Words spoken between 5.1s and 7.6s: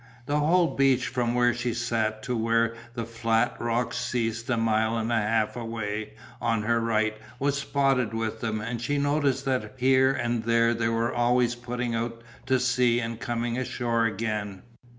a half away on her right was